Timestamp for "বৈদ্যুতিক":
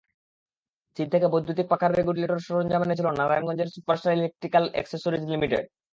1.33-1.67